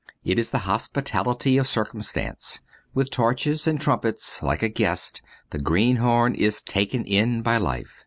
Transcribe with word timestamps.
It 0.23 0.39
is 0.39 0.49
the 0.49 0.57
hospitality 0.65 1.57
of 1.59 1.67
circumstance. 1.67 2.59
With 2.95 3.11
torches 3.11 3.67
and 3.67 3.79
trumpets, 3.79 4.41
like 4.41 4.63
a 4.63 4.67
guest, 4.69 5.21
the 5.51 5.59
greenhorn 5.59 6.33
is 6.33 6.63
taken 6.63 7.05
in 7.05 7.43
by 7.43 7.57
Life. 7.57 7.99